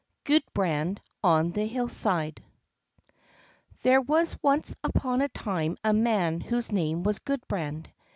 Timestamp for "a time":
5.21-5.77